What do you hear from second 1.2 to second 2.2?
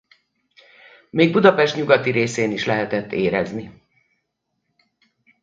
Budapest nyugati